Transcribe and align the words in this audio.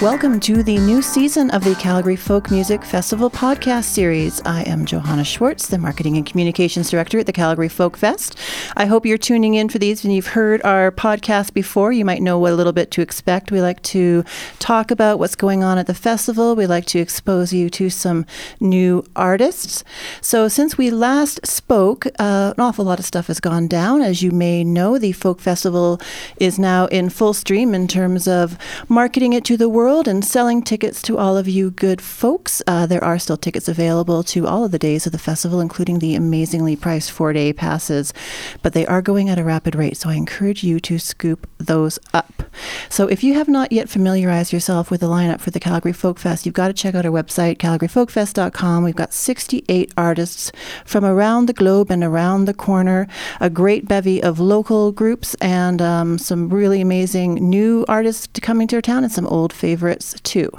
Welcome 0.00 0.38
to 0.40 0.62
the 0.62 0.78
new 0.78 1.02
season 1.02 1.50
of 1.50 1.64
the 1.64 1.74
Calgary 1.74 2.14
Folk 2.14 2.52
Music 2.52 2.84
Festival 2.84 3.28
podcast 3.28 3.86
series. 3.86 4.40
I 4.44 4.62
am 4.62 4.86
Johanna 4.86 5.24
Schwartz, 5.24 5.66
the 5.66 5.76
Marketing 5.76 6.16
and 6.16 6.24
Communications 6.24 6.88
Director 6.88 7.18
at 7.18 7.26
the 7.26 7.32
Calgary 7.32 7.68
Folk 7.68 7.96
Fest. 7.96 8.38
I 8.76 8.86
hope 8.86 9.04
you're 9.04 9.18
tuning 9.18 9.54
in 9.54 9.68
for 9.68 9.80
these 9.80 10.04
and 10.04 10.14
you've 10.14 10.28
heard 10.28 10.62
our 10.62 10.92
podcast 10.92 11.52
before. 11.52 11.90
You 11.90 12.04
might 12.04 12.22
know 12.22 12.38
what 12.38 12.52
a 12.52 12.54
little 12.54 12.72
bit 12.72 12.92
to 12.92 13.02
expect. 13.02 13.50
We 13.50 13.60
like 13.60 13.82
to 13.82 14.22
talk 14.60 14.92
about 14.92 15.18
what's 15.18 15.34
going 15.34 15.64
on 15.64 15.78
at 15.78 15.88
the 15.88 15.94
festival. 15.94 16.54
We 16.54 16.68
like 16.68 16.86
to 16.86 17.00
expose 17.00 17.52
you 17.52 17.68
to 17.70 17.90
some 17.90 18.24
new 18.60 19.04
artists. 19.16 19.82
So, 20.20 20.46
since 20.46 20.78
we 20.78 20.92
last 20.92 21.44
spoke, 21.44 22.06
uh, 22.20 22.54
an 22.56 22.62
awful 22.62 22.84
lot 22.84 23.00
of 23.00 23.04
stuff 23.04 23.26
has 23.26 23.40
gone 23.40 23.66
down. 23.66 24.02
As 24.02 24.22
you 24.22 24.30
may 24.30 24.62
know, 24.62 24.96
the 24.96 25.10
Folk 25.10 25.40
Festival 25.40 26.00
is 26.36 26.56
now 26.56 26.86
in 26.86 27.10
full 27.10 27.34
stream 27.34 27.74
in 27.74 27.88
terms 27.88 28.28
of 28.28 28.56
marketing 28.88 29.32
it 29.32 29.44
to 29.46 29.56
the 29.56 29.68
world 29.68 29.87
world 29.88 30.06
and 30.06 30.22
selling 30.22 30.60
tickets 30.60 31.00
to 31.00 31.16
all 31.16 31.38
of 31.38 31.48
you 31.48 31.70
good 31.70 31.98
folks. 32.02 32.60
Uh, 32.66 32.84
there 32.84 33.02
are 33.02 33.18
still 33.18 33.38
tickets 33.38 33.68
available 33.68 34.22
to 34.22 34.46
all 34.46 34.62
of 34.62 34.70
the 34.70 34.78
days 34.78 35.06
of 35.06 35.12
the 35.12 35.18
festival, 35.18 35.62
including 35.62 35.98
the 35.98 36.14
amazingly 36.14 36.76
priced 36.76 37.10
four 37.10 37.32
day 37.32 37.54
passes, 37.54 38.12
but 38.60 38.74
they 38.74 38.84
are 38.84 39.00
going 39.00 39.30
at 39.30 39.38
a 39.38 39.44
rapid 39.44 39.74
rate, 39.74 39.96
so 39.96 40.10
I 40.10 40.16
encourage 40.16 40.62
you 40.62 40.78
to 40.80 40.98
scoop 40.98 41.48
those 41.56 41.98
up. 42.12 42.42
So 42.90 43.06
if 43.06 43.24
you 43.24 43.32
have 43.32 43.48
not 43.48 43.72
yet 43.72 43.88
familiarized 43.88 44.52
yourself 44.52 44.90
with 44.90 45.00
the 45.00 45.06
lineup 45.06 45.40
for 45.40 45.52
the 45.52 45.60
Calgary 45.60 45.94
Folk 45.94 46.18
Fest, 46.18 46.44
you've 46.44 46.54
got 46.54 46.68
to 46.68 46.74
check 46.74 46.94
out 46.94 47.06
our 47.06 47.12
website, 47.12 47.56
calgaryfolkfest.com. 47.56 48.84
We've 48.84 48.94
got 48.94 49.14
68 49.14 49.94
artists 49.96 50.52
from 50.84 51.06
around 51.06 51.46
the 51.46 51.54
globe 51.54 51.90
and 51.90 52.04
around 52.04 52.44
the 52.44 52.52
corner, 52.52 53.08
a 53.40 53.48
great 53.48 53.88
bevy 53.88 54.22
of 54.22 54.38
local 54.38 54.92
groups, 54.92 55.34
and 55.36 55.80
um, 55.80 56.18
some 56.18 56.50
really 56.50 56.82
amazing 56.82 57.36
new 57.36 57.86
artists 57.88 58.28
coming 58.42 58.68
to 58.68 58.76
our 58.76 58.82
town 58.82 59.02
and 59.02 59.12
some 59.12 59.26
old 59.28 59.50
favorites 59.50 59.77
favorites 59.78 60.16
too. 60.22 60.50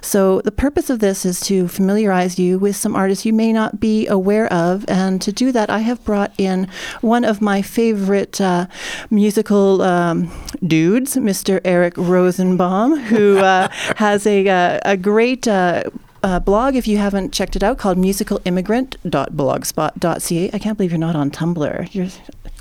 So, 0.00 0.40
the 0.40 0.50
purpose 0.50 0.88
of 0.88 1.00
this 1.00 1.26
is 1.26 1.40
to 1.40 1.68
familiarize 1.68 2.38
you 2.38 2.58
with 2.58 2.74
some 2.74 2.96
artists 2.96 3.26
you 3.26 3.34
may 3.34 3.52
not 3.52 3.80
be 3.80 4.06
aware 4.06 4.50
of. 4.52 4.86
And 4.88 5.20
to 5.20 5.30
do 5.30 5.52
that, 5.52 5.68
I 5.68 5.80
have 5.80 6.02
brought 6.04 6.32
in 6.38 6.68
one 7.02 7.22
of 7.24 7.42
my 7.42 7.60
favorite 7.60 8.40
uh, 8.40 8.68
musical 9.10 9.82
um, 9.82 10.30
dudes, 10.66 11.16
Mr. 11.16 11.60
Eric 11.64 11.98
Rosenbaum, 11.98 12.96
who 12.96 13.36
uh, 13.38 13.68
has 13.96 14.26
a, 14.26 14.48
uh, 14.48 14.80
a 14.84 14.96
great 14.96 15.46
uh, 15.46 15.82
uh, 16.22 16.40
blog, 16.40 16.74
if 16.74 16.86
you 16.86 16.96
haven't 16.96 17.34
checked 17.34 17.56
it 17.56 17.62
out, 17.62 17.76
called 17.78 17.98
musicalimmigrant.blogspot.ca. 17.98 20.50
I 20.52 20.58
can't 20.58 20.78
believe 20.78 20.92
you're 20.92 20.98
not 20.98 21.16
on 21.16 21.30
Tumblr. 21.30 21.94
You're 21.94 22.08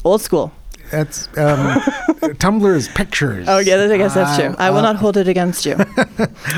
old 0.04 0.22
school. 0.22 0.52
That's 0.92 1.28
um, 1.38 1.80
Tumblr's 2.38 2.88
pictures. 2.90 3.48
Oh 3.48 3.60
yeah, 3.60 3.82
I 3.82 3.98
guess 3.98 4.14
that's 4.14 4.38
true. 4.38 4.56
I 4.60 4.70
will 4.70 4.82
not 4.82 4.98
hold 4.98 5.18
it 5.18 5.28
against 5.28 5.66
you. 5.66 5.76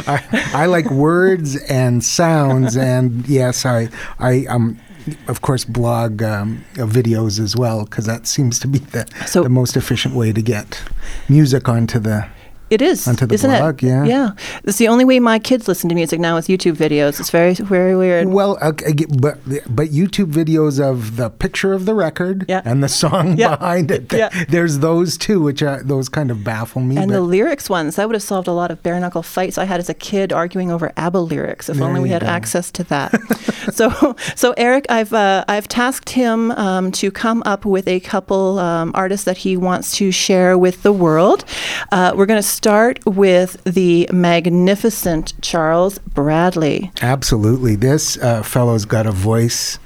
I, 0.08 0.50
I, 0.54 0.66
like 0.66 0.90
words 0.90 1.56
and 1.64 2.04
sounds, 2.04 2.76
and 2.76 3.28
yes, 3.28 3.66
I 3.66 3.90
I 4.20 4.46
um 4.48 4.80
of 5.28 5.42
course 5.42 5.66
blog 5.66 6.24
um, 6.24 6.64
videos 6.76 7.40
as 7.40 7.56
well 7.56 7.84
because 7.84 8.06
that 8.06 8.26
seems 8.26 8.60
to 8.60 8.68
be 8.68 8.80
the 8.80 9.06
so, 9.26 9.44
the 9.44 9.50
most 9.50 9.76
efficient 9.76 10.16
way 10.16 10.32
to 10.32 10.42
get 10.42 10.82
music 11.30 11.68
onto 11.68 12.00
the 12.00 12.28
it 12.70 12.82
is. 12.82 13.08
Onto 13.08 13.26
the 13.26 13.36
isn't 13.36 13.50
blog, 13.50 13.84
it? 13.84 13.88
yeah. 13.88 14.04
Yeah. 14.06 14.32
It's 14.64 14.78
the 14.78 14.88
only 14.88 15.06
way 15.06 15.20
my 15.20 15.40
kids 15.40 15.68
listen 15.68 15.90
to 15.90 15.96
music 15.96 16.20
now 16.20 16.36
with 16.36 16.48
YouTube 16.48 16.76
videos. 16.76 17.20
It's 17.20 17.30
very, 17.30 17.54
very 17.54 17.96
weird. 17.96 18.30
Well, 18.30 18.58
okay, 18.62 18.94
but 19.20 19.38
but 19.70 19.90
YouTube 19.90 20.32
videos 20.32 20.80
of 20.80 21.18
the 21.18 21.30
picture 21.30 21.74
of 21.74 21.86
the 21.86 21.94
record 21.94 22.46
yeah. 22.48 22.62
and 22.66 22.84
the 22.84 22.90
song 22.90 23.38
yeah. 23.38 23.56
behind 23.56 23.92
it. 23.92 24.12
Yeah. 24.12 24.30
There's 24.50 24.80
those 24.80 25.18
too, 25.18 25.42
which 25.42 25.62
are, 25.62 25.84
those 25.84 26.10
kind 26.10 26.32
of 26.32 26.44
baffle 26.44 26.82
me. 26.82 26.98
And 26.98 27.12
the 27.12 27.22
lyrics 27.22 27.70
ones, 27.70 27.96
that 27.96 28.08
would 28.08 28.16
have 28.16 28.24
solved 28.24 28.48
a 28.48 28.54
lot 28.54 28.72
of 28.72 28.82
bare 28.84 29.00
knuckle 29.00 29.24
fights 29.24 29.58
I 29.58 29.66
had 29.66 29.80
as 29.80 29.90
a 29.90 29.94
kid 29.94 30.34
arguing 30.34 30.72
over 30.72 30.92
ABBA 30.98 31.20
lyrics. 31.20 31.70
If 31.70 31.78
there 31.78 31.88
only 31.88 32.02
we 32.02 32.10
had 32.10 32.22
go. 32.22 32.28
access 32.28 32.72
to 32.72 32.84
that. 32.86 33.14
so, 33.74 34.16
so 34.36 34.54
Eric, 34.58 34.86
I've 34.90 35.14
uh, 35.14 35.46
I've 35.48 35.68
tasked 35.68 36.10
him 36.10 36.52
um, 36.52 36.92
to 36.94 37.12
come 37.12 37.44
up 37.46 37.66
with 37.66 37.88
a 37.88 38.00
couple 38.02 38.60
um, 38.60 38.92
artists 38.94 39.26
that 39.26 39.38
he 39.38 39.58
wants 39.58 39.96
to 39.98 40.12
share 40.12 40.58
with 40.58 40.84
the 40.84 40.94
world. 40.94 41.46
Uh, 41.92 42.14
we're 42.16 42.26
going 42.26 42.42
to 42.42 42.48
start 42.54 43.00
with 43.06 43.62
the 43.64 44.08
magnificent 44.12 45.34
Charles 45.42 45.98
Bradley. 46.00 46.92
Absolutely. 47.02 47.76
This 47.76 48.18
uh, 48.18 48.44
fellow's 48.44 48.86
got 48.86 49.06
a 49.06 49.12
voice. 49.12 49.80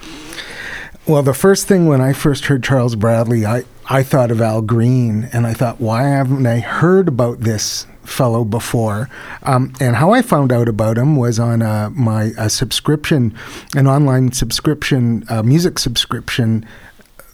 Well, 1.08 1.24
the 1.24 1.34
first 1.34 1.68
thing 1.68 1.88
when 1.88 2.02
I 2.02 2.14
first 2.14 2.46
heard 2.46 2.64
Charles 2.64 2.96
Bradley, 2.96 3.46
I, 3.46 3.64
I 3.90 4.04
thought 4.04 4.30
of 4.30 4.42
Al 4.42 4.62
Green, 4.62 5.30
and 5.32 5.48
I 5.48 5.54
thought, 5.54 5.80
why 5.80 6.04
haven't 6.04 6.46
I 6.46 6.60
heard 6.60 7.08
about 7.08 7.40
this 7.40 7.88
fellow 8.08 8.46
before. 8.46 9.10
Um, 9.44 9.74
and 9.80 9.98
how 9.98 10.12
I 10.12 10.22
found 10.22 10.52
out 10.52 10.70
about 10.70 10.98
him 10.98 11.18
was 11.18 11.40
on 11.40 11.62
uh, 11.62 11.90
my 11.92 12.32
a 12.38 12.50
subscription, 12.50 13.38
an 13.76 13.86
online 13.86 14.32
subscription, 14.32 15.26
uh, 15.30 15.44
music 15.44 15.78
subscription 15.78 16.66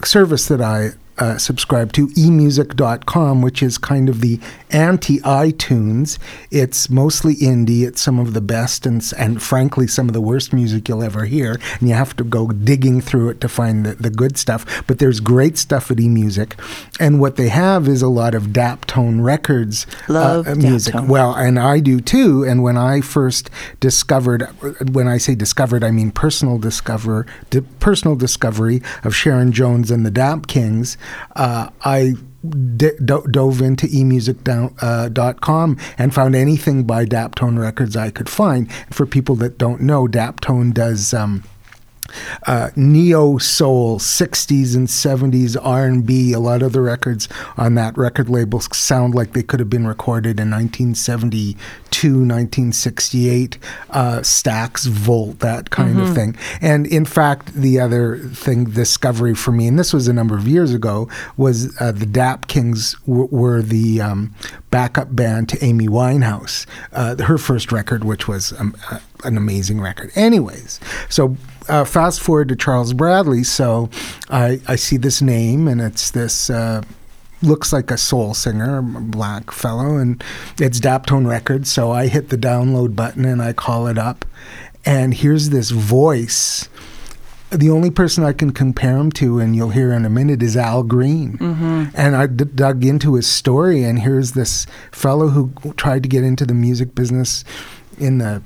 service 0.04 0.48
that 0.48 0.62
I 0.62 0.90
uh, 1.24 1.38
subscribe 1.38 1.94
to 1.94 2.08
emusic.com, 2.10 3.42
which 3.42 3.64
is 3.64 3.78
kind 3.78 4.10
of 4.10 4.20
the 4.20 4.42
anti 4.72 5.20
iTunes. 5.20 6.20
It's 6.52 6.90
mostly 6.90 7.36
indie. 7.36 7.88
It's 7.88 8.02
some 8.02 8.20
of 8.20 8.34
the 8.34 8.42
best 8.42 8.86
and, 8.86 9.02
and 9.18 9.42
frankly, 9.42 9.88
some 9.88 10.10
of 10.10 10.14
the 10.14 10.20
worst 10.20 10.52
music 10.52 10.90
you'll 10.90 11.02
ever 11.02 11.24
hear. 11.24 11.62
And 11.80 11.88
you 11.88 11.96
have 11.96 12.14
to 12.18 12.26
go 12.26 12.48
digging 12.48 13.00
through 13.00 13.30
it 13.30 13.40
to 13.40 13.48
find 13.48 13.86
the, 13.86 13.96
the 13.96 14.10
good 14.10 14.38
stuff. 14.38 14.84
But 14.86 15.00
there's 15.00 15.22
great 15.22 15.58
stuff 15.58 15.90
at 15.90 15.98
eMusic. 15.98 16.60
And 17.00 17.22
what 17.22 17.38
they 17.38 17.48
have 17.48 17.88
is 17.88 18.02
a 18.02 18.10
lot 18.10 18.36
of 18.36 18.48
Daptone 18.48 19.24
Records 19.24 19.88
uh, 20.10 20.44
uh, 20.46 20.56
music. 20.56 20.94
Daptone. 20.94 21.08
Well, 21.08 21.34
and 21.36 21.58
I 21.58 21.80
do 21.80 22.02
too. 22.02 22.44
And 22.44 22.64
when 22.64 22.78
I 22.78 23.00
first 23.00 23.50
discovered, 23.80 24.44
when 24.92 25.08
I 25.08 25.20
say 25.20 25.36
discovered, 25.36 25.86
I 25.86 25.92
mean 25.92 26.12
personal 26.12 26.58
discover, 26.58 27.26
di- 27.50 27.62
personal 27.80 28.18
discovery 28.18 28.82
of 29.06 29.16
Sharon 29.16 29.54
Jones 29.54 29.90
and 29.90 30.06
the 30.06 30.12
Dap 30.12 30.48
Kings 30.48 30.98
uh, 31.36 31.70
I 31.84 32.14
d- 32.76 32.92
dove 33.00 33.62
into 33.62 33.88
emusic.com 33.88 35.78
uh, 35.80 35.94
and 35.98 36.14
found 36.14 36.36
anything 36.36 36.84
by 36.84 37.06
Daptone 37.06 37.58
Records 37.60 37.96
I 37.96 38.10
could 38.10 38.30
find. 38.30 38.72
For 38.92 39.06
people 39.06 39.36
that 39.36 39.58
don't 39.58 39.82
know, 39.82 40.08
Daptone 40.08 40.74
does. 40.74 41.14
Um, 41.14 41.44
uh, 42.48 42.70
neo 42.76 43.38
soul, 43.38 44.00
60s 44.00 44.76
and 44.76 44.88
70s 44.88 45.58
R&B. 45.62 46.34
A 46.34 46.40
lot 46.40 46.62
of 46.62 46.74
the 46.74 46.82
records 46.82 47.30
on 47.58 47.76
that 47.76 47.98
record 47.98 48.30
label 48.30 48.60
sound 48.60 49.16
like 49.16 49.34
they 49.34 49.44
could 49.44 49.60
have 49.60 49.70
been 49.70 49.88
recorded 49.88 50.40
in 50.40 50.50
1972, 50.50 52.08
1968. 52.10 53.58
Uh, 53.90 54.20
Stax, 54.20 54.88
Volt, 54.88 55.40
that 55.40 55.70
kind 55.70 55.96
mm-hmm. 55.96 56.10
of 56.10 56.16
thing. 56.16 56.36
And 56.62 56.88
in 56.88 57.06
fact, 57.06 57.54
the 57.54 57.80
other 57.80 58.18
thing, 58.18 58.66
discovery 58.66 59.36
for 59.36 59.52
me, 59.52 59.68
and 59.68 59.78
this 59.78 59.94
was 59.94 60.08
a 60.08 60.14
number 60.14 60.36
of 60.36 60.48
years 60.48 60.74
ago, 60.74 61.10
was 61.38 61.76
uh, 61.82 61.92
the 61.92 62.06
Dap 62.06 62.48
Kings 62.48 62.96
w- 63.06 63.28
were 63.32 63.62
the 63.62 64.02
um, 64.02 64.34
backup 64.72 65.16
band 65.16 65.50
to 65.50 65.64
Amy 65.64 65.88
Winehouse, 65.88 66.66
uh, 66.94 67.16
her 67.24 67.38
first 67.38 67.72
record, 67.72 68.04
which 68.04 68.28
was 68.28 68.54
um, 68.60 68.76
uh, 68.90 69.00
an 69.24 69.38
amazing 69.38 69.80
record. 69.80 70.12
Anyways, 70.16 70.80
so 71.10 71.38
uh, 71.68 71.86
fast 71.86 72.22
forward 72.22 72.50
to 72.50 72.56
Charles 72.56 72.94
Bradley. 72.94 73.44
So 73.44 73.90
I, 74.30 74.60
I 74.68 74.76
see 74.76 74.98
this 74.98 75.22
name, 75.22 75.68
and 75.68 75.82
it's 75.82 76.12
this. 76.12 76.50
Uh, 76.50 76.82
looks 77.42 77.74
like 77.74 77.92
a 77.92 77.98
soul 77.98 78.34
singer, 78.34 78.78
a 78.78 78.82
black 78.82 79.52
fellow, 79.52 79.98
and 79.98 80.24
it's 80.60 80.80
Daptone 80.80 81.28
Records. 81.28 81.72
So 81.72 81.92
I 81.92 82.08
hit 82.08 82.30
the 82.30 82.38
download 82.38 82.96
button 82.96 83.26
and 83.26 83.42
I 83.42 83.54
call 83.54 83.88
it 83.88 83.98
up, 83.98 84.26
and 84.86 85.14
here's 85.14 85.50
this 85.50 85.70
voice. 85.70 86.70
The 87.52 87.70
only 87.70 87.92
person 87.92 88.24
I 88.24 88.34
can 88.34 88.52
compare 88.52 88.98
him 88.98 89.12
to, 89.12 89.40
and 89.40 89.56
you'll 89.56 89.70
hear 89.70 89.92
in 89.92 90.06
a 90.06 90.10
minute, 90.10 90.42
is 90.42 90.58
Al 90.58 90.82
Green. 90.82 91.38
Mm-hmm. 91.38 91.84
And 91.94 92.16
I 92.16 92.26
d- 92.26 92.46
dug 92.46 92.84
into 92.84 93.14
his 93.14 93.28
story, 93.28 93.84
and 93.84 94.00
here's 94.00 94.32
this 94.32 94.66
fellow 94.92 95.28
who 95.28 95.52
tried 95.74 96.02
to 96.04 96.10
get 96.10 96.24
into 96.24 96.46
the 96.46 96.56
music 96.56 96.96
business 96.96 97.44
in 98.00 98.18
the 98.18 98.42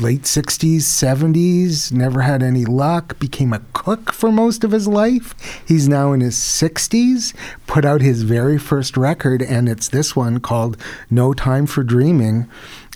late 0.00 0.22
60s, 0.22 0.78
70s, 0.78 1.92
never 1.92 2.22
had 2.22 2.42
any 2.42 2.64
luck, 2.64 3.18
became 3.20 3.52
a 3.52 3.62
cook 3.72 4.12
for 4.12 4.32
most 4.32 4.64
of 4.64 4.72
his 4.72 4.88
life. 4.88 5.34
He's 5.64 5.88
now 5.88 6.12
in 6.12 6.20
his 6.20 6.34
60s, 6.34 7.34
put 7.68 7.84
out 7.84 8.00
his 8.00 8.22
very 8.22 8.58
first 8.58 8.96
record, 8.96 9.42
and 9.42 9.68
it's 9.68 9.88
this 9.88 10.16
one 10.16 10.40
called 10.40 10.76
No 11.08 11.32
Time 11.32 11.66
for 11.66 11.84
Dreaming. 11.84 12.48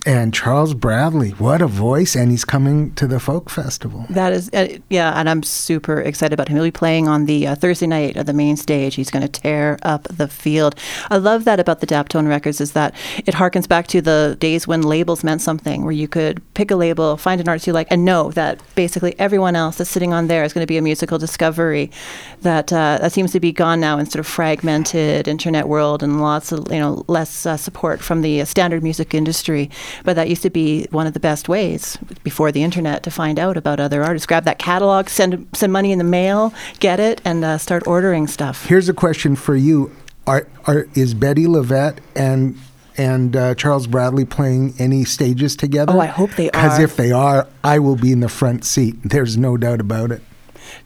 And 0.06 0.34
Charles 0.34 0.74
Bradley, 0.74 1.30
what 1.30 1.62
a 1.62 1.66
voice! 1.66 2.14
And 2.14 2.30
he's 2.30 2.44
coming 2.44 2.94
to 2.94 3.06
the 3.06 3.18
folk 3.18 3.48
festival. 3.48 4.04
That 4.10 4.34
is, 4.34 4.50
uh, 4.52 4.78
yeah, 4.90 5.18
and 5.18 5.30
I'm 5.30 5.42
super 5.42 5.98
excited 5.98 6.34
about 6.34 6.48
him. 6.48 6.56
He'll 6.56 6.64
be 6.64 6.70
playing 6.70 7.08
on 7.08 7.24
the 7.24 7.46
uh, 7.46 7.54
Thursday 7.54 7.86
night 7.86 8.18
at 8.18 8.26
the 8.26 8.34
main 8.34 8.58
stage. 8.58 8.96
He's 8.96 9.10
going 9.10 9.26
to 9.26 9.40
tear 9.40 9.78
up 9.82 10.04
the 10.04 10.28
field. 10.28 10.74
I 11.10 11.16
love 11.16 11.44
that 11.44 11.58
about 11.58 11.80
the 11.80 11.86
Daptone 11.86 12.28
records 12.28 12.60
is 12.60 12.72
that 12.72 12.94
it 13.24 13.34
harkens 13.34 13.66
back 13.66 13.86
to 13.88 14.02
the 14.02 14.36
days 14.38 14.68
when 14.68 14.82
labels 14.82 15.24
meant 15.24 15.40
something, 15.40 15.84
where 15.84 15.92
you 15.92 16.06
could 16.06 16.42
pick 16.52 16.70
a 16.70 16.76
label, 16.76 17.16
find 17.16 17.40
an 17.40 17.48
artist 17.48 17.66
you 17.66 17.72
like, 17.72 17.88
and 17.90 18.04
know 18.04 18.30
that 18.32 18.60
basically 18.74 19.18
everyone 19.18 19.56
else 19.56 19.78
that's 19.78 19.88
sitting 19.88 20.12
on 20.12 20.26
there 20.26 20.44
is 20.44 20.52
going 20.52 20.62
to 20.62 20.70
be 20.70 20.76
a 20.76 20.82
musical 20.82 21.16
discovery. 21.16 21.90
That 22.42 22.70
uh, 22.70 22.98
that 23.00 23.12
seems 23.12 23.32
to 23.32 23.40
be 23.40 23.52
gone 23.52 23.80
now 23.80 23.96
in 23.98 24.04
sort 24.04 24.20
of 24.20 24.26
fragmented 24.26 25.28
internet 25.28 25.66
world 25.66 26.02
and 26.02 26.20
lots 26.20 26.52
of 26.52 26.70
you 26.70 26.78
know 26.78 27.04
less 27.08 27.46
uh, 27.46 27.56
support 27.56 28.02
from 28.02 28.20
the 28.20 28.44
standard 28.44 28.82
music 28.82 29.14
industry. 29.14 29.70
But 30.02 30.16
that 30.16 30.28
used 30.28 30.42
to 30.42 30.50
be 30.50 30.86
one 30.90 31.06
of 31.06 31.14
the 31.14 31.20
best 31.20 31.48
ways 31.48 31.96
before 32.22 32.50
the 32.52 32.62
internet 32.62 33.02
to 33.04 33.10
find 33.10 33.38
out 33.38 33.56
about 33.56 33.80
other 33.80 34.02
artists. 34.02 34.26
Grab 34.26 34.44
that 34.44 34.58
catalog, 34.58 35.08
send 35.08 35.46
send 35.54 35.72
money 35.72 35.92
in 35.92 35.98
the 35.98 36.04
mail, 36.04 36.52
get 36.80 37.00
it, 37.00 37.20
and 37.24 37.44
uh, 37.44 37.58
start 37.58 37.86
ordering 37.86 38.26
stuff. 38.26 38.66
Here's 38.66 38.88
a 38.88 38.94
question 38.94 39.36
for 39.36 39.56
you: 39.56 39.94
Are, 40.26 40.46
are 40.66 40.86
is 40.94 41.14
Bettye 41.14 41.46
LaVette 41.46 41.98
and 42.16 42.58
and 42.96 43.36
uh, 43.36 43.54
Charles 43.54 43.86
Bradley 43.86 44.24
playing 44.24 44.74
any 44.78 45.04
stages 45.04 45.56
together? 45.56 45.92
Oh, 45.92 46.00
I 46.00 46.06
hope 46.06 46.30
they 46.32 46.48
are. 46.50 46.52
Because 46.52 46.78
if 46.78 46.96
they 46.96 47.12
are, 47.12 47.48
I 47.62 47.78
will 47.78 47.96
be 47.96 48.12
in 48.12 48.20
the 48.20 48.28
front 48.28 48.64
seat. 48.64 48.96
There's 49.02 49.36
no 49.36 49.56
doubt 49.56 49.80
about 49.80 50.12
it. 50.12 50.22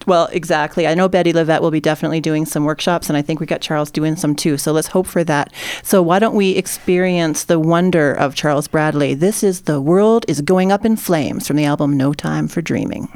Well, 0.06 0.28
exactly. 0.32 0.86
I 0.86 0.94
know 0.94 1.08
Bettye 1.08 1.32
LaVette 1.32 1.60
will 1.60 1.70
be 1.70 1.80
definitely 1.80 2.20
doing 2.20 2.46
some 2.46 2.64
workshops, 2.64 3.08
and 3.08 3.16
I 3.16 3.22
think 3.22 3.40
we 3.40 3.46
got 3.46 3.60
Charles 3.60 3.90
doing 3.90 4.16
some 4.16 4.34
too. 4.34 4.56
So 4.56 4.72
let's 4.72 4.88
hope 4.88 5.06
for 5.06 5.24
that. 5.24 5.52
So 5.82 6.02
why 6.02 6.18
don't 6.18 6.34
we 6.34 6.50
experience 6.52 7.44
the 7.44 7.60
wonder 7.60 8.12
of 8.12 8.34
Charles 8.34 8.68
Bradley? 8.68 9.14
This 9.14 9.42
is 9.42 9.62
The 9.62 9.80
World 9.80 10.24
is 10.28 10.40
Going 10.40 10.72
Up 10.72 10.84
in 10.84 10.96
Flames 10.96 11.46
from 11.46 11.56
the 11.56 11.64
album 11.64 11.96
No 11.96 12.12
Time 12.12 12.48
for 12.48 12.62
Dreaming. 12.62 13.08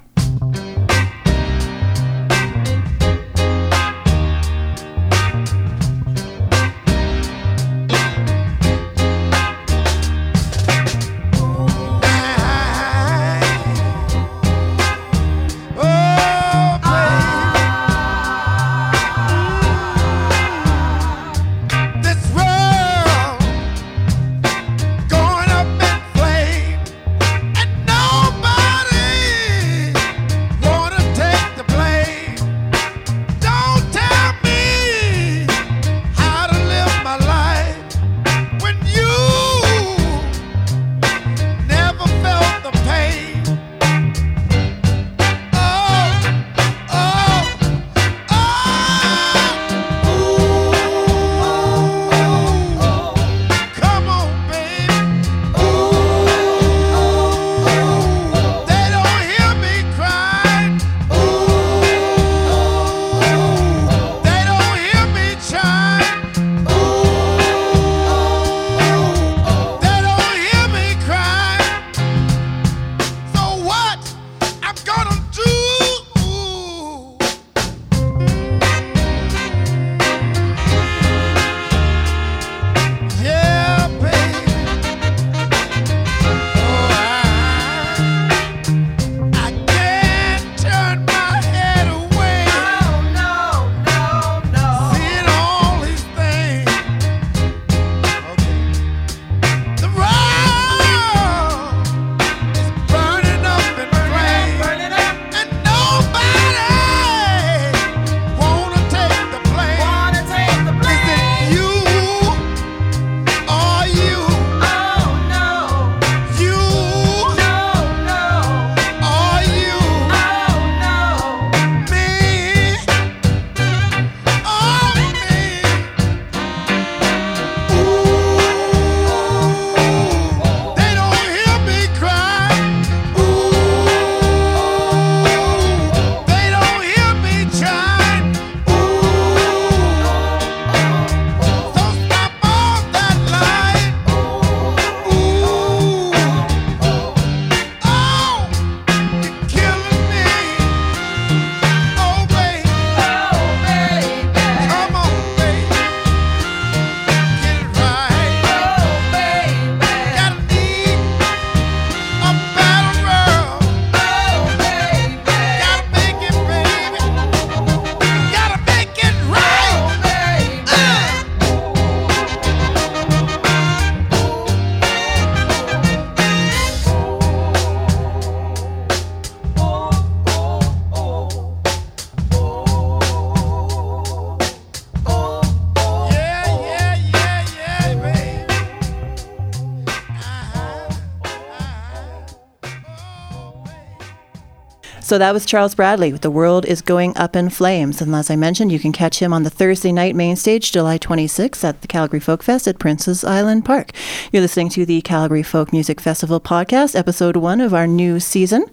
So 195.04 195.18
that 195.18 195.34
was 195.34 195.44
Charles 195.44 195.74
Bradley 195.74 196.12
with 196.12 196.22
The 196.22 196.30
World 196.30 196.64
is 196.64 196.80
Going 196.80 197.14
Up 197.16 197.34
in 197.34 197.50
Flames. 197.50 198.00
And 198.00 198.14
as 198.14 198.30
I 198.30 198.36
mentioned, 198.36 198.70
you 198.70 198.78
can 198.78 198.92
catch 198.92 199.18
him 199.18 199.32
on 199.32 199.42
the 199.42 199.50
Thursday 199.50 199.90
night 199.90 200.14
main 200.14 200.36
stage, 200.36 200.70
July 200.70 200.96
26th 200.96 201.64
at 201.64 201.82
the 201.82 201.88
Calgary 201.88 202.20
Folk 202.20 202.42
Fest 202.42 202.68
at 202.68 202.78
Prince's 202.78 203.24
Island 203.24 203.64
Park. 203.64 203.90
You're 204.30 204.42
listening 204.42 204.68
to 204.70 204.86
the 204.86 205.02
Calgary 205.02 205.42
Folk 205.42 205.72
Music 205.72 206.00
Festival 206.00 206.40
podcast, 206.40 206.94
episode 206.94 207.36
one 207.36 207.60
of 207.60 207.74
our 207.74 207.86
new 207.88 208.20
season. 208.20 208.64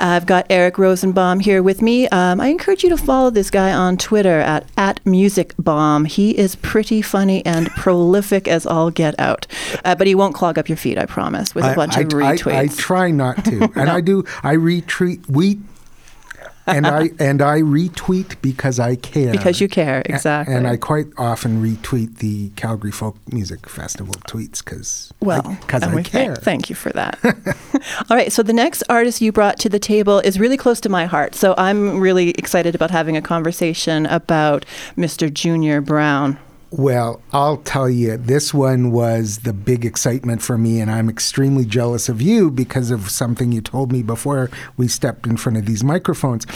I've 0.00 0.26
got 0.26 0.46
Eric 0.50 0.78
Rosenbaum 0.78 1.40
here 1.40 1.62
with 1.62 1.80
me. 1.80 2.08
Um, 2.08 2.40
I 2.40 2.48
encourage 2.48 2.82
you 2.82 2.90
to 2.90 2.98
follow 2.98 3.30
this 3.30 3.48
guy 3.48 3.72
on 3.72 3.96
Twitter 3.96 4.40
at, 4.40 4.68
at 4.76 5.02
musicbaum. 5.04 6.08
He 6.08 6.36
is 6.36 6.56
pretty 6.56 7.02
funny 7.02 7.46
and 7.46 7.68
prolific 7.76 8.48
as 8.48 8.66
all 8.66 8.90
get 8.90 9.18
out. 9.20 9.46
Uh, 9.84 9.94
but 9.94 10.08
he 10.08 10.16
won't 10.16 10.34
clog 10.34 10.58
up 10.58 10.68
your 10.68 10.76
feed, 10.76 10.98
I 10.98 11.06
promise, 11.06 11.54
with 11.54 11.64
a 11.64 11.74
bunch 11.74 11.96
of 11.96 12.08
retweets. 12.08 12.52
I, 12.52 12.60
I 12.62 12.66
try 12.66 13.10
not 13.12 13.44
to, 13.44 13.70
and 13.76 13.88
I 13.88 14.00
do. 14.00 14.24
I 14.42 14.56
retweet. 14.56 15.28
We 15.30 15.60
and 16.68 16.86
I 16.86 17.10
and 17.18 17.42
I 17.42 17.60
retweet 17.60 18.40
because 18.42 18.78
I 18.78 18.96
care. 18.96 19.32
Because 19.32 19.60
you 19.60 19.68
care, 19.68 20.02
A- 20.06 20.12
exactly. 20.12 20.54
And 20.54 20.66
I 20.66 20.76
quite 20.76 21.06
often 21.16 21.62
retweet 21.62 22.18
the 22.18 22.50
Calgary 22.50 22.90
Folk 22.92 23.16
Music 23.32 23.68
Festival 23.68 24.14
tweets 24.28 24.64
because 24.64 25.12
Well, 25.20 25.56
because 25.60 25.82
I 25.82 25.94
we 25.94 26.02
care. 26.02 26.34
Thank, 26.34 26.44
thank 26.44 26.70
you 26.70 26.76
for 26.76 26.90
that. 26.90 27.18
All 28.10 28.16
right, 28.16 28.32
so 28.32 28.42
the 28.42 28.52
next 28.52 28.82
artist 28.88 29.20
you 29.20 29.32
brought 29.32 29.58
to 29.60 29.68
the 29.68 29.78
table 29.78 30.20
is 30.20 30.38
really 30.38 30.56
close 30.56 30.80
to 30.82 30.88
my 30.88 31.06
heart. 31.06 31.34
So 31.34 31.54
I'm 31.58 32.00
really 32.00 32.30
excited 32.30 32.74
about 32.74 32.90
having 32.90 33.16
a 33.16 33.22
conversation 33.22 34.06
about 34.06 34.64
Mr. 34.96 35.32
Junior 35.32 35.80
Brown. 35.80 36.38
Well, 36.70 37.22
I'll 37.32 37.56
tell 37.56 37.88
you, 37.88 38.18
this 38.18 38.52
one 38.52 38.90
was 38.90 39.38
the 39.38 39.54
big 39.54 39.86
excitement 39.86 40.42
for 40.42 40.58
me, 40.58 40.80
and 40.80 40.90
I'm 40.90 41.08
extremely 41.08 41.64
jealous 41.64 42.10
of 42.10 42.20
you 42.20 42.50
because 42.50 42.90
of 42.90 43.10
something 43.10 43.52
you 43.52 43.62
told 43.62 43.90
me 43.90 44.02
before 44.02 44.50
we 44.76 44.86
stepped 44.86 45.26
in 45.26 45.38
front 45.38 45.56
of 45.56 45.64
these 45.64 45.82
microphones. 45.82 46.46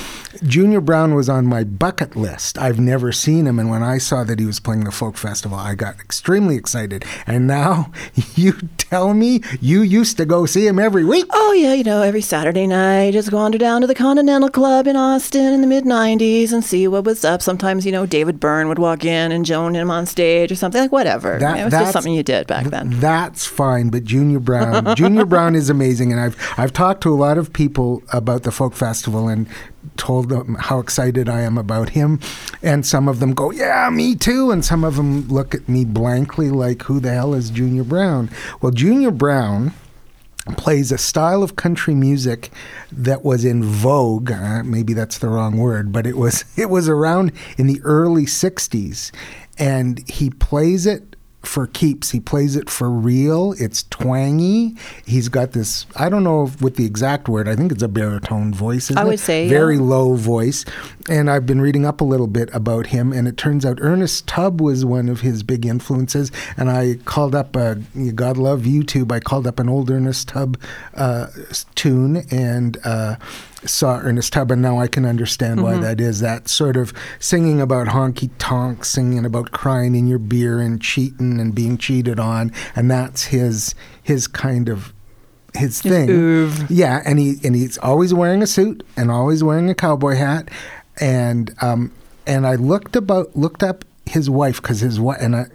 Junior 0.42 0.82
Brown 0.82 1.14
was 1.14 1.30
on 1.30 1.46
my 1.46 1.64
bucket 1.64 2.14
list. 2.14 2.58
I've 2.58 2.78
never 2.78 3.10
seen 3.10 3.46
him, 3.46 3.58
and 3.58 3.70
when 3.70 3.82
I 3.82 3.96
saw 3.96 4.22
that 4.24 4.38
he 4.38 4.44
was 4.44 4.60
playing 4.60 4.84
the 4.84 4.90
folk 4.90 5.16
festival, 5.16 5.56
I 5.56 5.74
got 5.74 5.98
extremely 5.98 6.56
excited. 6.56 7.06
And 7.26 7.46
now 7.46 7.90
you 8.34 8.52
tell 8.76 9.14
me 9.14 9.40
you 9.62 9.80
used 9.80 10.18
to 10.18 10.26
go 10.26 10.44
see 10.44 10.66
him 10.66 10.78
every 10.78 11.06
week. 11.06 11.24
Oh 11.30 11.54
yeah, 11.54 11.72
you 11.72 11.84
know, 11.84 12.02
every 12.02 12.20
Saturday 12.20 12.66
night, 12.66 13.12
just 13.14 13.32
wander 13.32 13.56
down 13.56 13.80
to 13.80 13.86
the 13.86 13.94
Continental 13.94 14.50
Club 14.50 14.86
in 14.86 14.94
Austin 14.94 15.54
in 15.54 15.62
the 15.62 15.66
mid 15.66 15.84
'90s 15.84 16.52
and 16.52 16.62
see 16.62 16.86
what 16.86 17.04
was 17.04 17.24
up. 17.24 17.40
Sometimes, 17.40 17.86
you 17.86 17.92
know, 17.92 18.04
David 18.04 18.38
Byrne 18.38 18.68
would 18.68 18.78
walk 18.78 19.06
in 19.06 19.32
and 19.32 19.46
join 19.46 19.74
him 19.74 19.90
on 20.02 20.06
stage 20.06 20.50
or 20.52 20.56
something 20.56 20.80
like 20.80 20.92
whatever. 20.92 21.38
That- 21.38 21.58
it 21.58 21.64
was 21.64 21.72
just 21.72 21.92
something 21.92 22.12
you 22.12 22.22
did 22.22 22.46
back 22.46 22.66
then. 22.66 22.90
That's 23.00 23.46
fine, 23.46 23.88
but 23.88 24.04
Junior 24.04 24.40
Brown, 24.40 24.94
Junior 24.96 25.24
Brown 25.24 25.54
is 25.54 25.70
amazing, 25.70 26.12
and 26.12 26.20
I've 26.20 26.36
I've 26.58 26.72
talked 26.72 27.02
to 27.04 27.12
a 27.12 27.16
lot 27.16 27.38
of 27.38 27.52
people 27.52 28.02
about 28.12 28.42
the 28.42 28.50
folk 28.50 28.74
festival 28.74 29.28
and 29.28 29.46
told 29.96 30.28
them 30.28 30.56
how 30.60 30.78
excited 30.78 31.28
I 31.28 31.40
am 31.42 31.58
about 31.58 31.90
him, 31.90 32.20
and 32.62 32.84
some 32.86 33.08
of 33.08 33.20
them 33.20 33.32
go, 33.34 33.50
"Yeah, 33.50 33.88
me 33.90 34.14
too," 34.14 34.50
and 34.50 34.64
some 34.64 34.84
of 34.84 34.96
them 34.96 35.28
look 35.28 35.54
at 35.54 35.68
me 35.68 35.84
blankly 35.84 36.50
like, 36.50 36.82
"Who 36.84 37.00
the 37.00 37.12
hell 37.12 37.34
is 37.34 37.50
Junior 37.50 37.84
Brown?" 37.84 38.30
Well, 38.60 38.72
Junior 38.72 39.10
Brown 39.10 39.72
plays 40.56 40.90
a 40.90 40.98
style 40.98 41.42
of 41.44 41.54
country 41.54 41.94
music 41.94 42.50
that 42.90 43.24
was 43.24 43.44
in 43.44 43.62
vogue. 43.62 44.32
Uh, 44.32 44.62
maybe 44.64 44.92
that's 44.92 45.18
the 45.18 45.28
wrong 45.28 45.56
word, 45.56 45.92
but 45.92 46.06
it 46.06 46.16
was 46.16 46.44
it 46.56 46.70
was 46.70 46.88
around 46.88 47.32
in 47.58 47.66
the 47.66 47.80
early 47.82 48.24
'60s, 48.26 49.10
and 49.58 50.08
he 50.08 50.30
plays 50.30 50.86
it 50.86 51.16
for 51.42 51.66
keeps. 51.66 52.10
He 52.10 52.20
plays 52.20 52.56
it 52.56 52.70
for 52.70 52.88
real. 52.88 53.54
It's 53.58 53.82
twangy. 53.84 54.76
He's 55.04 55.28
got 55.28 55.52
this. 55.52 55.86
I 55.96 56.08
don't 56.08 56.24
know 56.24 56.44
if, 56.44 56.62
what 56.62 56.76
the 56.76 56.84
exact 56.84 57.28
word. 57.28 57.48
I 57.48 57.56
think 57.56 57.72
it's 57.72 57.82
a 57.82 57.88
baritone 57.88 58.54
voice. 58.54 58.84
Isn't 58.90 58.98
I 58.98 59.04
would 59.04 59.14
it? 59.14 59.20
say, 59.20 59.48
very 59.48 59.76
yeah. 59.76 59.82
low 59.82 60.14
voice. 60.14 60.64
And 61.08 61.28
I've 61.28 61.46
been 61.46 61.60
reading 61.60 61.84
up 61.84 62.00
a 62.00 62.04
little 62.04 62.28
bit 62.28 62.48
about 62.52 62.86
him, 62.86 63.12
and 63.12 63.26
it 63.26 63.36
turns 63.36 63.66
out 63.66 63.78
Ernest 63.80 64.26
Tubb 64.28 64.60
was 64.60 64.84
one 64.84 65.08
of 65.08 65.20
his 65.20 65.42
big 65.42 65.66
influences. 65.66 66.30
And 66.56 66.70
I 66.70 66.94
called 67.04 67.34
up, 67.34 67.56
a, 67.56 67.76
God 68.14 68.36
love 68.36 68.60
YouTube, 68.62 69.10
I 69.10 69.18
called 69.18 69.46
up 69.46 69.58
an 69.58 69.68
old 69.68 69.90
Ernest 69.90 70.28
Tubb 70.28 70.58
uh, 70.94 71.26
tune 71.74 72.24
and 72.30 72.78
uh, 72.84 73.16
saw 73.64 73.98
Ernest 73.98 74.32
Tubb, 74.32 74.52
and 74.52 74.62
now 74.62 74.78
I 74.78 74.86
can 74.86 75.04
understand 75.04 75.62
why 75.62 75.72
Mm-hmm. 75.72 75.82
that 75.82 76.00
is. 76.00 76.20
That 76.20 76.48
sort 76.48 76.76
of 76.76 76.92
singing 77.18 77.60
about 77.60 77.88
honky 77.88 78.30
tonk, 78.38 78.84
singing 78.84 79.24
about 79.24 79.50
crying 79.50 79.94
in 79.94 80.06
your 80.06 80.18
beer 80.18 80.60
and 80.60 80.80
cheating 80.80 81.40
and 81.40 81.54
being 81.54 81.78
cheated 81.78 82.20
on, 82.20 82.52
and 82.76 82.90
that's 82.90 83.24
his 83.24 83.74
his 84.02 84.28
kind 84.28 84.68
of 84.68 84.92
his 85.54 85.80
thing. 85.82 86.08
Yeah, 86.68 87.02
and 87.04 87.18
he 87.18 87.36
and 87.42 87.54
he's 87.56 87.76
always 87.78 88.14
wearing 88.14 88.42
a 88.42 88.46
suit 88.46 88.84
and 88.96 89.10
always 89.10 89.42
wearing 89.42 89.68
a 89.70 89.74
cowboy 89.74 90.16
hat, 90.16 90.48
and 91.02 91.54
um 91.60 91.92
and 92.26 92.46
I 92.46 92.54
looked 92.54 92.96
about 92.96 93.36
looked 93.36 93.62
up 93.62 93.84
his 94.06 94.30
wife 94.30 94.62
because 94.62 94.80
his 94.80 95.00
wife 95.00 95.18
and 95.20 95.36
I, 95.36 95.46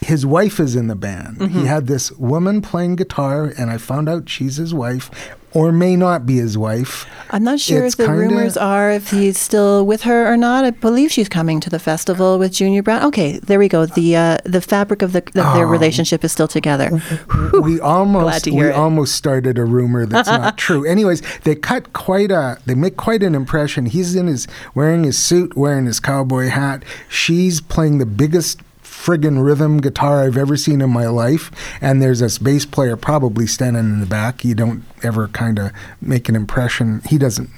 his 0.00 0.26
wife 0.26 0.60
is 0.60 0.76
in 0.76 0.88
the 0.88 0.96
band. 0.96 1.38
Mm-hmm. 1.38 1.60
He 1.60 1.66
had 1.66 1.86
this 1.86 2.12
woman 2.12 2.60
playing 2.60 2.96
guitar, 2.96 3.52
and 3.56 3.70
I 3.70 3.78
found 3.78 4.08
out 4.08 4.28
she's 4.28 4.56
his 4.56 4.74
wife, 4.74 5.10
or 5.54 5.72
may 5.72 5.96
not 5.96 6.26
be 6.26 6.36
his 6.36 6.58
wife. 6.58 7.06
I'm 7.30 7.42
not 7.44 7.58
sure 7.60 7.84
It's 7.84 7.94
if 7.94 7.98
the 7.98 8.06
kinda- 8.06 8.20
rumors 8.20 8.56
are 8.56 8.90
if 8.90 9.10
he's 9.10 9.38
still 9.38 9.86
with 9.86 10.02
her 10.02 10.30
or 10.32 10.36
not. 10.36 10.64
I 10.64 10.70
believe 10.70 11.10
she's 11.10 11.28
coming 11.28 11.58
to 11.60 11.70
the 11.70 11.78
festival 11.78 12.38
with 12.38 12.52
Junior 12.52 12.82
Brown. 12.82 13.02
Okay, 13.04 13.38
there 13.38 13.58
we 13.58 13.68
go. 13.68 13.86
The 13.86 14.16
uh, 14.16 14.38
the 14.44 14.60
fabric 14.60 15.02
of 15.02 15.12
the 15.12 15.18
of 15.20 15.32
their 15.54 15.66
Oh. 15.66 15.70
relationship 15.70 16.22
is 16.24 16.32
still 16.32 16.48
together. 16.48 17.00
we 17.62 17.80
almost 17.80 18.46
we 18.46 18.60
it. 18.68 18.74
almost 18.74 19.14
started 19.14 19.58
a 19.58 19.64
rumor 19.64 20.06
that's 20.06 20.28
not 20.28 20.58
true. 20.66 20.84
Anyways, 20.84 21.22
they 21.44 21.54
cut 21.54 21.92
quite 21.92 22.30
a 22.30 22.58
they 22.66 22.74
make 22.74 22.96
quite 22.96 23.22
an 23.22 23.34
impression. 23.34 23.86
He's 23.86 24.14
in 24.14 24.26
his 24.26 24.46
wearing 24.74 25.04
his 25.04 25.16
suit, 25.18 25.56
wearing 25.56 25.86
his 25.86 26.00
cowboy 26.00 26.48
hat. 26.48 26.84
She's 27.08 27.60
playing 27.60 27.98
the 27.98 28.06
biggest 28.06 28.60
friggin' 29.04 29.44
rhythm 29.44 29.80
guitar 29.80 30.22
I've 30.22 30.36
ever 30.36 30.56
seen 30.56 30.80
in 30.80 30.90
my 30.90 31.06
life. 31.06 31.50
And 31.80 32.00
there's 32.00 32.20
this 32.20 32.38
bass 32.38 32.64
player 32.64 32.96
probably 32.96 33.46
standing 33.46 33.84
in 33.84 34.00
the 34.00 34.06
back. 34.06 34.44
You 34.44 34.54
don't 34.54 34.84
ever 35.02 35.28
kind 35.28 35.58
of 35.58 35.72
make 36.00 36.28
an 36.28 36.36
impression. 36.36 37.02
He 37.08 37.18
doesn't. 37.18 37.50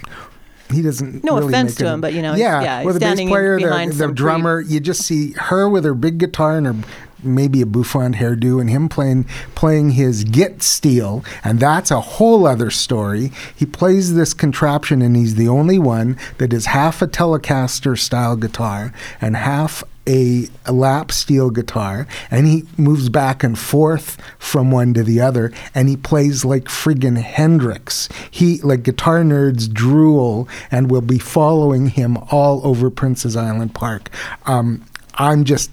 He 0.71 0.83
doesn't. 0.83 1.23
No 1.23 1.37
really 1.39 1.53
offense 1.53 1.77
to 1.77 1.87
him, 1.87 2.01
but, 2.01 2.13
you 2.13 2.23
know, 2.23 2.35
yeah, 2.35 2.61
yeah, 2.61 2.83
with 2.83 2.97
he's 2.97 3.01
the 3.01 3.17
bass 3.17 3.29
player, 3.29 3.61
the, 3.61 4.07
the 4.07 4.13
drummer, 4.13 4.61
you 4.61 4.81
just 4.81 5.03
see 5.03 5.33
her 5.33 5.69
with 5.69 5.85
her 5.85 5.95
big 5.95 6.19
guitar 6.19 6.57
and 6.57 6.67
her 6.67 6.75
maybe 7.23 7.63
a 7.63 7.67
bouffant 7.67 8.17
hairdo 8.17 8.61
and 8.61 8.71
him 8.71 8.89
playing 8.89 9.25
playing 9.55 9.91
his 9.91 10.23
git 10.23 10.63
steel 10.63 11.25
and 11.43 11.59
that's 11.59 11.91
a 11.91 12.01
whole 12.01 12.47
other 12.47 12.71
story 12.71 13.33
he 13.55 13.65
plays 13.65 14.15
this 14.15 14.35
contraption 14.35 15.01
and 15.01 15.17
he's 15.17 15.35
the 15.35 15.49
only 15.49 15.79
one 15.79 16.17
that 16.37 16.53
is 16.53 16.67
half 16.67 17.01
a 17.01 17.07
telecaster 17.07 17.99
style 17.99 18.37
guitar 18.37 18.93
and 19.21 19.35
half 19.35 19.83
a, 20.07 20.49
lap 20.71 21.13
steel 21.13 21.49
guitar 21.51 22.07
and 22.31 22.47
he 22.47 22.65
moves 22.77 23.09
back 23.09 23.45
and 23.45 23.59
forth 23.59 24.21
from 24.39 24.71
one 24.71 24.93
to 24.93 25.03
the 25.03 25.21
other 25.21 25.53
and 25.75 25.89
he 25.89 25.97
plays 25.97 26.45
like 26.45 26.65
friggin' 26.65 27.17
Hendrix. 27.17 28.09
He 28.31 28.61
like 28.63 28.83
guitar 28.83 29.23
nerds 29.23 29.73
drool 29.73 30.49
and 30.71 30.91
will 30.91 31.01
be 31.01 31.19
following 31.19 31.89
him 31.89 32.17
all 32.31 32.61
over 32.67 32.91
Prince's 32.91 33.37
Island 33.37 33.75
Park. 33.75 34.11
Um, 34.45 34.85
I'm 35.15 35.45
just 35.45 35.71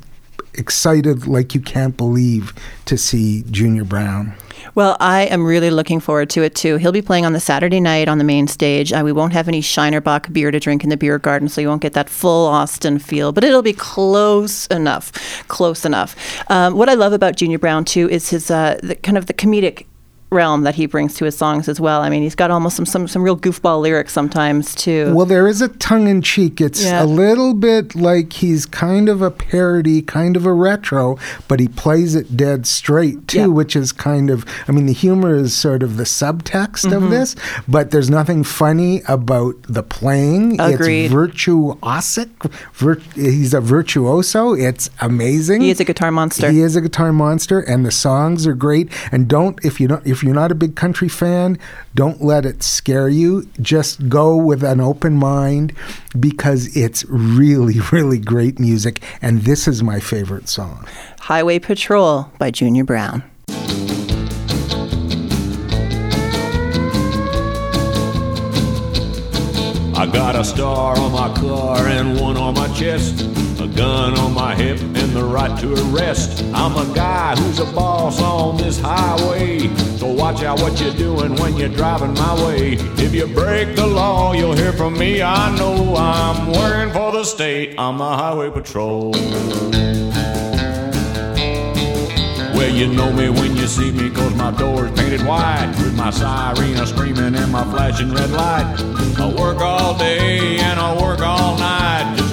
excited 0.54 1.28
like 1.28 1.56
you 1.56 1.62
can't 1.62 1.98
believe 1.98 2.54
to 2.86 2.98
see 2.98 3.44
Junior 3.50 3.84
Brown. 3.84 4.36
Well, 4.76 4.98
I 5.00 5.24
am 5.24 5.46
really 5.46 5.70
looking 5.70 6.00
forward 6.00 6.30
to 6.32 6.44
it 6.44 6.56
too. 6.56 6.78
He'll 6.78 6.92
be 6.92 7.02
playing 7.02 7.26
on 7.26 7.34
the 7.34 7.40
Saturday 7.40 7.80
night 7.80 8.08
on 8.08 8.18
the 8.18 8.24
main 8.24 8.48
stage. 8.48 8.92
Uh, 8.92 9.02
we 9.04 9.12
won't 9.12 9.34
have 9.34 9.48
any 9.48 9.62
Shiner 9.62 10.02
Bock 10.02 10.32
beer 10.32 10.52
to 10.52 10.60
drink 10.60 10.84
in 10.84 10.90
the 10.90 10.98
beer 10.98 11.20
garden, 11.20 11.50
so 11.50 11.62
you 11.62 11.68
won't 11.68 11.82
get 11.82 11.94
that 11.94 12.10
full 12.10 12.48
Austin 12.48 13.00
feel, 13.00 13.32
but 13.32 13.44
it'll 13.44 13.62
be 13.62 13.74
close 13.74 14.68
enough. 14.68 15.12
Close 15.48 15.86
enough. 15.86 16.16
Um, 16.50 16.76
what 16.76 16.90
I 16.90 16.94
love 16.94 17.14
about 17.14 17.36
Junior 17.36 17.60
Brown 17.60 17.86
too 17.86 18.10
is 18.10 18.30
his 18.30 18.50
uh, 18.50 18.80
the, 18.82 18.96
kind 18.96 19.18
of 19.18 19.28
the 19.28 19.34
comedic 19.34 19.86
realm 20.34 20.64
that 20.64 20.76
he 20.76 20.86
brings 20.86 21.14
to 21.16 21.26
his 21.26 21.38
songs 21.38 21.70
as 21.70 21.80
well. 21.80 22.02
I 22.02 22.10
mean, 22.10 22.24
he's 22.24 22.36
got 22.36 22.52
almost 22.52 22.76
some 22.76 22.86
some, 22.86 23.08
some 23.08 23.22
real 23.24 23.38
goofball 23.38 23.82
lyrics 23.82 24.12
sometimes 24.14 24.76
too. 24.76 25.14
Well, 25.16 25.26
there 25.26 25.48
is 25.48 25.62
a 25.62 25.68
tongue 25.70 26.08
in 26.08 26.22
cheek. 26.22 26.60
It's 26.60 26.84
Yeah. 26.84 27.04
a 27.04 27.06
little 27.06 27.54
bit 27.54 27.96
like 27.96 28.34
he's 28.34 28.66
kind 28.66 29.08
of 29.10 29.22
a 29.22 29.32
parody, 29.32 30.02
kind 30.02 30.36
of 30.36 30.46
a 30.46 30.54
retro, 30.54 31.18
but 31.48 31.60
he 31.60 31.68
plays 31.68 32.16
it 32.16 32.36
dead 32.36 32.66
straight 32.66 33.28
too, 33.28 33.38
Yeah. 33.38 33.46
which 33.48 33.76
is 33.76 33.92
kind 33.92 34.30
of, 34.30 34.46
I 34.68 34.72
mean, 34.72 34.86
the 34.88 34.94
humor 34.94 35.36
is 35.36 35.54
sort 35.56 35.84
of 35.84 35.98
the 35.98 36.04
subtext 36.04 36.84
Mm-hmm. 36.86 37.04
of 37.04 37.10
this, 37.12 37.36
but 37.68 37.92
there's 37.92 38.10
nothing 38.10 38.44
funny 38.44 39.02
about 39.08 39.56
the 39.70 39.84
playing. 39.84 40.60
Agreed. 40.60 41.06
It's 41.06 41.14
virtuosic. 41.14 42.30
Vir- 42.74 43.02
he's 43.16 43.54
a 43.54 43.62
virtuoso. 43.62 44.54
It's 44.54 44.90
amazing. 45.02 45.62
he 45.62 45.70
is 45.70 45.80
a 45.80 45.86
guitar 45.86 46.12
monster. 46.12 46.50
He 46.52 46.62
is 46.62 46.76
a 46.76 46.82
guitar 46.82 47.12
monster, 47.14 47.60
and 47.60 47.86
the 47.86 47.92
songs 47.92 48.48
are 48.48 48.54
great. 48.54 48.90
And 49.12 49.28
don't 49.28 49.60
if 49.64 49.80
you 49.80 49.88
don't 49.88 50.06
if 50.06 50.23
you're 50.24 50.34
not 50.34 50.52
a 50.52 50.56
big 50.56 50.76
country 50.76 51.10
fan, 51.10 51.60
don't 51.94 52.22
let 52.22 52.46
it 52.46 52.64
scare 52.64 53.10
you. 53.10 53.48
Just 53.62 54.08
go 54.10 54.36
with 54.36 54.64
an 54.64 54.80
open 54.80 55.16
mind 55.16 55.74
because 56.20 56.76
it's 56.76 57.06
really 57.06 57.80
really 57.92 58.20
great 58.20 58.60
music. 58.60 59.04
And 59.22 59.42
this 59.42 59.68
is 59.68 59.84
my 59.84 60.00
favorite 60.00 60.48
song. 60.50 60.88
Highway 61.20 61.60
Patrol 61.60 62.32
by 62.40 62.52
Junior 62.52 62.84
Brown. 62.84 63.24
I 69.96 70.08
got 70.08 70.36
a 70.36 70.44
star 70.44 70.98
on 70.98 71.12
my 71.12 71.34
car 71.36 71.78
and 71.88 72.20
one 72.20 72.36
on 72.36 72.56
my 72.56 72.68
chest, 72.74 73.22
a 73.62 73.68
gun 73.68 74.18
on 74.18 74.34
my 74.34 74.56
hip 74.56 74.80
and 74.80 75.12
the 75.12 75.24
right 75.24 75.58
to 75.62 75.74
arrest. 75.74 76.33
I'm 76.54 76.76
a 76.76 76.94
guy 76.94 77.36
who's 77.36 77.60
a 77.60 77.66
boss 77.66 78.22
on 78.22 78.58
this 78.58 78.80
highway, 78.80 79.60
so 79.98 80.08
watch 80.12 80.44
out 80.44 80.60
what 80.62 80.80
you're 80.80 80.94
doing 80.94 81.36
when 81.36 81.56
you're 81.58 81.70
driving 81.70 82.14
my 82.14 82.34
way. 82.46 82.74
If 82.98 83.14
you 83.14 83.28
break 83.28 83.76
the 83.76 83.88
law, 83.88 84.34
you'll 84.34 84.56
hear 84.56 84.74
from 84.74 84.98
me. 84.98 85.22
I 85.22 85.56
know 85.58 85.96
I'm 85.96 86.52
working 86.52 86.94
for 86.94 87.12
the 87.12 87.24
state. 87.24 87.76
I'm 87.78 87.98
the 87.98 88.04
highway 88.04 88.50
patrol. 88.50 89.12
Well, 92.54 92.70
you 92.70 92.88
know 92.88 93.12
me 93.12 93.30
when 93.30 93.56
you 93.56 93.68
see 93.68 93.92
me, 93.92 94.10
cause 94.10 94.36
my 94.36 94.52
door's 94.52 94.92
painted 94.92 95.26
white. 95.26 95.74
With 95.78 95.96
my 95.96 96.12
siren 96.12 96.80
a 96.80 96.88
screaming 96.88 97.36
and 97.36 97.52
my 97.52 97.64
flashing 97.72 98.14
red 98.14 98.32
light. 98.32 98.66
I 99.18 99.34
work 99.38 99.60
all 99.60 99.98
day 99.98 100.60
and 100.60 100.80
I 100.80 101.02
work 101.02 101.22
all 101.22 101.58
night 101.58 101.63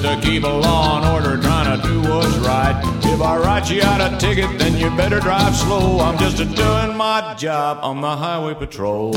to 0.02 0.18
keep 0.22 0.44
a 0.44 0.48
law 0.48 0.96
and 0.96 1.06
order, 1.06 1.40
trying 1.42 1.80
to 1.80 1.86
do 1.86 2.00
what's 2.00 2.36
right. 2.38 2.74
If 3.04 3.20
I 3.20 3.36
write 3.36 3.70
you 3.70 3.82
out 3.82 4.00
a 4.00 4.16
ticket, 4.18 4.58
then 4.58 4.76
you 4.76 4.88
better 4.96 5.20
drive 5.20 5.54
slow. 5.54 6.00
I'm 6.00 6.18
just 6.18 6.40
a 6.40 6.46
doing 6.46 6.96
my 6.96 7.34
job 7.34 7.78
on 7.82 8.00
the 8.00 8.16
highway 8.16 8.54
patrol. 8.54 9.14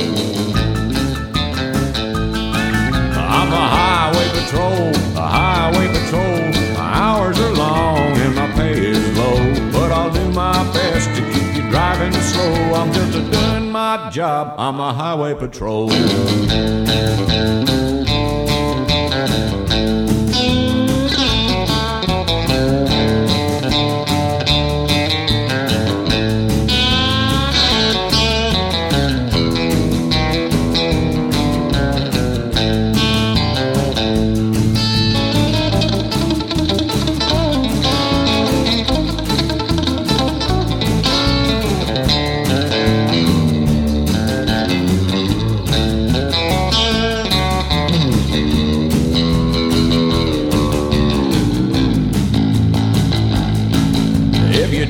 I'm 3.15 3.51
a 3.51 3.67
highway 3.77 4.27
patrol, 4.29 4.89
a 5.17 5.27
highway 5.27 5.87
patrol. 5.87 6.51
My 6.77 6.93
hours 6.93 7.39
are 7.39 7.53
long 7.53 8.17
and 8.17 8.35
my 8.35 8.51
pay 8.51 8.73
is 8.73 9.17
low, 9.17 9.71
but 9.71 9.91
I'll 9.91 10.11
do 10.11 10.29
my 10.31 10.63
best 10.73 11.09
to 11.15 11.21
keep 11.31 11.55
you 11.55 11.69
driving 11.71 12.13
slow. 12.13 12.73
I'm 12.73 12.91
just 12.91 13.17
a 13.17 13.21
doing 13.31 13.71
my 13.71 14.09
job. 14.09 14.55
I'm 14.57 14.79
a 14.79 14.91
highway 14.93 15.33
patrol. 15.33 15.91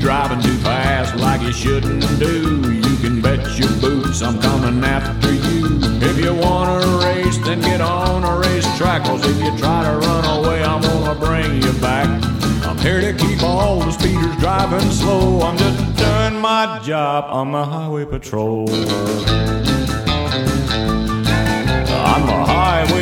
Driving 0.04 0.42
too 0.42 0.58
fast 0.58 1.16
like 1.16 1.42
you 1.42 1.54
shouldn't 1.54 2.02
do, 2.20 2.74
you 2.74 2.98
can 2.98 3.22
bet 3.22 3.58
your 3.58 3.72
boots 3.80 4.22
I'm 4.22 4.38
coming 4.42 4.84
after 4.84 5.34
you. 5.34 5.80
If 6.02 6.20
you 6.20 6.36
want 6.36 6.84
to 6.84 7.06
race, 7.06 7.38
then 7.38 7.62
get 7.62 7.80
on 7.80 8.26
a 8.26 8.38
racetrack. 8.38 9.06
Cause 9.06 9.26
if 9.26 9.42
you 9.42 9.58
try 9.58 9.84
to 9.84 9.98
run 10.06 10.26
away, 10.26 10.62
I'm 10.62 10.82
gonna 10.82 11.18
bring 11.18 11.64
you 11.64 11.72
back. 11.80 12.10
I'm 12.66 12.78
here 12.80 13.00
to 13.00 13.14
keep 13.14 13.42
all 13.44 13.80
the 13.80 13.92
speeders 13.92 14.36
driving 14.42 14.92
slow. 14.92 15.42
I'm 15.42 15.58
just 15.58 15.96
doing 15.96 16.38
my 16.42 16.82
job 16.84 17.24
on 17.30 17.54
the 17.54 17.64
highway 17.64 18.04
patrol. 18.04 18.68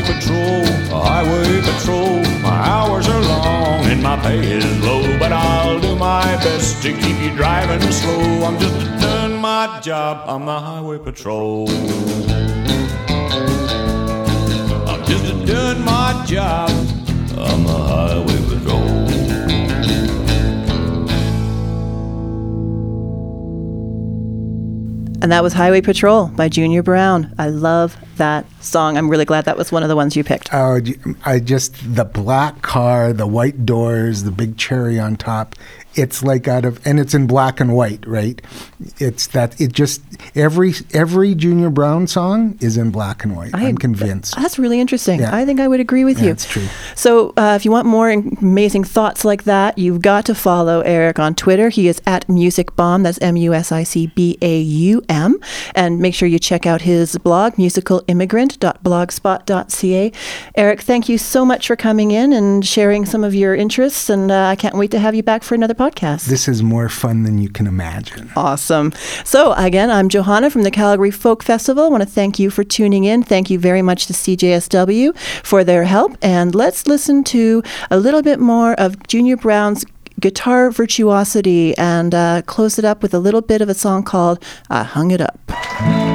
Highway 0.02 0.20
patrol, 0.20 0.66
highway 1.04 1.62
patrol. 1.62 2.42
My 2.42 2.50
hours 2.50 3.08
are 3.08 3.22
long 3.22 3.86
and 3.86 4.02
my 4.02 4.18
pay 4.18 4.40
is 4.40 4.80
low, 4.84 5.02
but 5.20 5.32
I'll 5.32 5.80
do 5.80 5.96
my 5.96 6.24
best 6.38 6.82
to 6.84 6.94
keep 6.94 7.20
you 7.22 7.36
driving 7.36 7.82
slow. 7.92 8.46
I'm 8.46 8.60
just 8.60 9.02
doing 9.02 9.40
my 9.40 9.80
job 9.84 10.28
on 10.28 10.46
the 10.46 10.60
highway 10.60 10.98
patrol. 10.98 11.70
I'm 14.90 15.06
just 15.06 15.46
doing 15.46 15.86
my 15.86 16.24
job 16.26 16.70
on 17.38 17.64
the 17.64 17.74
highway 17.74 18.26
patrol. 18.26 18.51
And 25.22 25.32
that 25.32 25.44
was 25.44 25.54
Highway 25.54 25.82
Patrol 25.82 26.28
by 26.30 26.50
Junior 26.50 26.82
Brown. 26.82 27.36
I 27.38 27.50
love 27.50 27.96
that 28.18 28.46
song. 28.60 28.98
I'm 28.98 29.08
really 29.08 29.26
glad 29.26 29.46
that 29.46 29.56
was 29.56 29.72
one 29.72 29.84
of 29.84 29.90
the 29.90 29.96
ones 29.96 30.16
you 30.16 30.24
picked. 30.24 30.52
Oh, 30.52 30.80
I 31.24 31.40
just 31.40 31.96
the 31.96 32.06
black 32.06 32.64
car, 32.64 33.14
the 33.14 33.28
white 33.28 33.64
doors, 33.64 34.24
the 34.24 34.32
big 34.32 34.58
cherry 34.58 35.00
on 35.00 35.18
top. 35.18 35.56
It's 35.96 36.24
like 36.24 36.48
out 36.48 36.66
of, 36.66 36.80
and 36.86 37.00
it's 37.00 37.14
in 37.14 37.28
black 37.28 37.60
and 37.60 37.74
white, 37.74 38.06
right? 38.08 38.42
It's 38.98 39.28
that 39.28 39.60
it 39.60 39.74
just 39.74 40.02
every 40.36 40.74
every 40.94 41.36
Junior 41.36 41.70
Brown 41.70 42.08
song 42.08 42.58
is 42.62 42.78
in 42.78 42.92
black 42.92 43.24
and 43.24 43.36
white. 43.36 43.54
I, 43.54 43.64
am 43.64 43.78
convinced. 43.78 44.36
That's 44.36 44.58
really 44.58 44.80
interesting. 44.80 45.20
Yeah. 45.20 45.36
I 45.36 45.46
think 45.46 45.60
I 45.60 45.68
would 45.68 45.80
agree 45.80 46.04
with 46.06 46.18
Yeah, 46.18 46.24
you. 46.26 46.30
that's 46.32 46.46
true. 46.46 46.68
So, 46.96 47.34
uh, 47.38 47.54
if 47.56 47.66
you 47.66 47.72
want 47.72 47.86
more 47.88 48.10
amazing 48.10 48.84
thoughts 48.86 49.24
like 49.26 49.44
that, 49.44 49.78
you've 49.78 50.02
got 50.02 50.26
to 50.26 50.36
follow 50.36 50.82
Eric 50.82 51.20
on 51.20 51.36
Twitter. 51.36 51.70
He 51.70 51.88
is 51.88 52.02
at 52.06 52.28
Music 52.30 52.76
Baum. 52.76 53.04
That's 53.04 53.20
M 53.22 53.36
U 53.38 53.54
S 53.54 53.72
I 53.72 53.84
C 53.84 54.08
B 54.08 54.38
A 54.42 54.60
U 54.62 55.02
M. 55.10 55.40
And 55.76 56.00
make 56.00 56.14
sure 56.16 56.28
you 56.28 56.40
check 56.40 56.66
out 56.66 56.82
his 56.82 57.18
blog, 57.18 57.54
musicalimmigrant.blogspot.ca. 57.56 60.12
Eric, 60.56 60.82
thank 60.82 61.10
you 61.10 61.18
so 61.18 61.46
much 61.46 61.68
for 61.68 61.76
coming 61.76 62.12
in 62.12 62.32
and 62.34 62.66
sharing 62.66 63.06
some 63.06 63.24
of 63.24 63.34
your 63.36 63.56
interests. 63.56 64.10
And 64.10 64.32
uh, 64.32 64.48
I 64.48 64.56
can't 64.56 64.76
wait 64.76 64.92
to 64.92 65.00
have 65.00 65.16
you 65.16 65.24
back 65.24 65.44
for 65.44 65.56
another 65.56 65.74
podcast. 65.82 66.26
This 66.28 66.48
is 66.48 66.62
more 66.62 66.90
fun 66.90 67.24
than 67.24 67.40
you 67.40 67.50
can 67.50 67.66
imagine. 67.66 68.30
Awesome. 68.36 68.94
So, 69.26 69.54
again, 69.54 69.90
I'm 69.90 70.10
Johanna 70.10 70.52
from 70.52 70.62
the 70.62 70.70
Calgary 70.70 71.10
Folk 71.10 71.42
Festival. 71.42 71.86
I 71.86 71.88
want 71.88 72.04
to 72.04 72.10
thank 72.10 72.38
you 72.38 72.52
for 72.52 72.64
tuning 72.64 73.06
in. 73.06 73.24
Thank 73.24 73.50
you 73.50 73.58
very 73.58 73.82
much 73.82 74.06
to 74.08 74.14
CJSW 74.14 75.18
for 75.44 75.64
their 75.64 75.86
help. 75.86 76.18
And 76.22 76.54
let's 76.54 76.86
listen 76.86 77.24
to 77.26 77.64
a 77.90 77.98
little 77.98 78.22
bit 78.22 78.40
more 78.40 78.74
of 78.74 79.08
Junior 79.08 79.38
Brown's 79.38 79.84
guitar 80.20 80.70
virtuosity 80.70 81.76
and 81.78 82.14
uh, 82.14 82.44
close 82.46 82.78
it 82.78 82.86
up 82.86 83.02
with 83.02 83.14
a 83.16 83.20
little 83.20 83.42
bit 83.42 83.62
of 83.62 83.70
a 83.70 83.74
song 83.74 84.04
called 84.04 84.44
I 84.70 84.84
Hung 84.84 85.10
It 85.10 85.22
Up. 85.22 86.11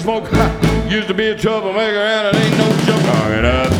Smoke, 0.00 0.24
used 0.88 1.08
to 1.08 1.14
be 1.14 1.26
a 1.26 1.36
troublemaker, 1.36 1.98
and 1.98 2.28
it 2.28 2.40
ain't 2.40 2.56
no 2.56 2.68
joke. 2.86 3.02
Hung 3.02 3.32
it 3.32 3.44
up, 3.44 3.72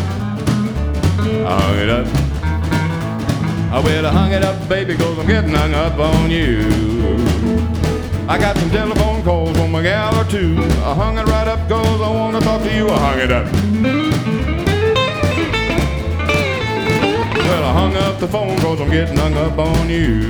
hung 1.49 1.79
it 1.79 1.89
up. 1.89 2.07
I 3.73 3.81
well, 3.81 4.07
I 4.07 4.11
hung 4.11 4.33
it 4.33 4.43
up, 4.43 4.69
baby, 4.69 4.97
cause 4.97 5.19
I'm 5.19 5.27
getting 5.27 5.55
hung 5.55 5.73
up 5.75 5.99
on 5.99 6.31
you. 6.31 6.69
I 8.29 8.39
got 8.39 8.57
some 8.59 8.71
telephone 8.71 9.23
calls 9.23 9.57
from 9.57 9.75
a 9.75 9.83
gal 9.83 10.15
or 10.21 10.25
two. 10.25 10.57
I 10.85 10.95
hung 10.95 11.19
it 11.19 11.27
right 11.27 11.49
up 11.49 11.69
cause 11.69 12.01
I 12.01 12.11
wanna 12.11 12.41
talk 12.41 12.63
to 12.63 12.75
you. 12.75 12.89
I 12.89 12.99
hung 12.99 13.19
it 13.21 13.33
up. 13.33 13.47
Well, 17.37 17.65
I 17.65 17.73
hung 17.73 17.97
up 17.97 18.21
the 18.21 18.29
phone 18.29 18.59
cause 18.59 18.81
I'm 18.81 18.91
getting 18.91 19.17
hung 19.17 19.35
up 19.35 19.59
on 19.59 19.89
you. 19.89 20.29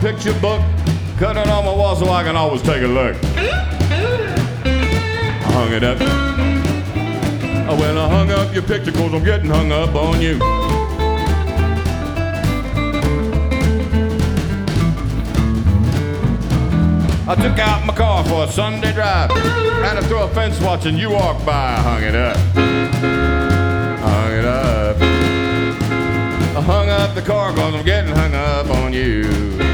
Picture 0.00 0.32
book. 0.40 0.62
Cut 1.18 1.36
it 1.36 1.46
on 1.46 1.64
my 1.66 1.72
wall 1.72 1.94
so 1.94 2.08
I 2.08 2.22
can 2.22 2.34
always 2.34 2.62
take 2.62 2.82
a 2.82 2.86
look. 2.86 3.14
I 3.22 3.52
hung 5.52 5.72
it 5.74 5.84
up. 5.84 5.98
Oh, 7.68 7.76
well, 7.78 7.98
I 7.98 8.08
hung 8.08 8.30
up 8.30 8.54
your 8.54 8.62
picture 8.62 8.92
cause 8.92 9.12
I'm 9.12 9.22
getting 9.22 9.50
hung 9.50 9.70
up 9.70 9.94
on 9.94 10.22
you. 10.22 10.38
I 17.28 17.34
took 17.34 17.58
out 17.58 17.84
my 17.84 17.94
car 17.94 18.24
for 18.24 18.44
a 18.44 18.48
Sunday 18.48 18.92
drive. 18.94 19.30
Ran 19.30 19.98
it 19.98 20.04
through 20.04 20.22
a 20.22 20.28
fence 20.30 20.58
watching 20.62 20.96
you 20.96 21.10
walk 21.10 21.44
by. 21.44 21.52
I 21.52 21.80
hung 21.80 22.02
it 22.02 22.14
up. 22.14 22.38
I 22.56 24.08
hung 24.08 24.32
it 24.32 24.44
up. 24.46 24.96
I 26.56 26.62
hung 26.62 26.88
up 26.88 27.14
the 27.14 27.22
car 27.22 27.52
cause 27.52 27.74
I'm 27.74 27.84
getting 27.84 28.14
hung 28.16 28.34
up 28.34 28.70
on 28.70 28.94
you. 28.94 29.69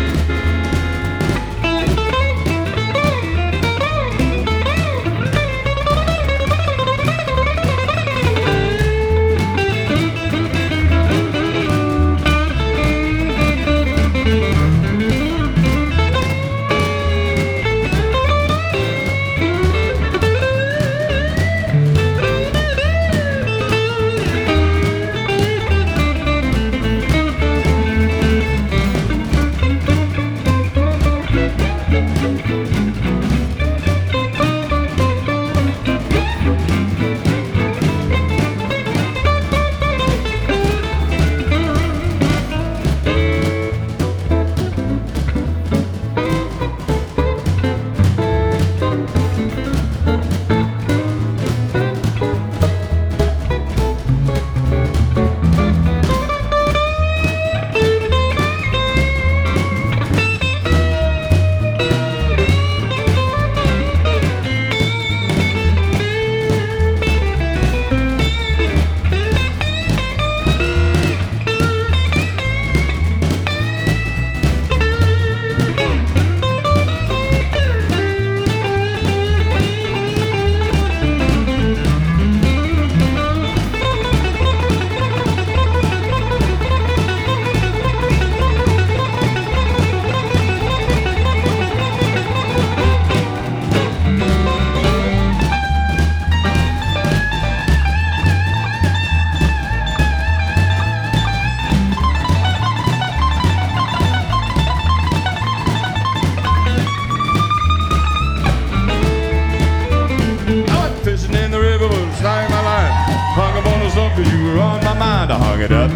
Hung 115.57 115.65
it 115.65 115.73
up. 115.73 115.91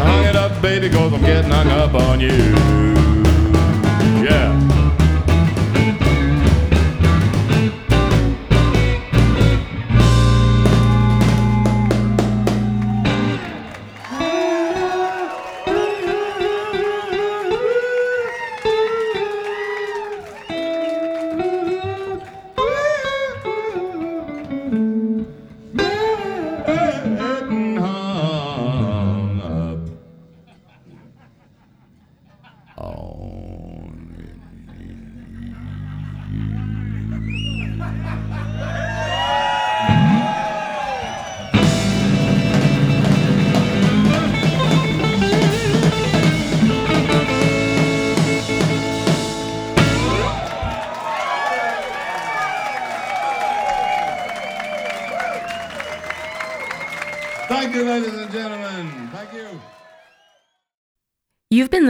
I 0.00 0.06
hung 0.06 0.24
it 0.26 0.36
up, 0.36 0.62
baby, 0.62 0.88
cause 0.88 1.12
I'm 1.12 1.22
getting 1.22 1.50
hung 1.50 1.68
up 1.68 1.94
on 1.94 2.20
you. 2.20 3.03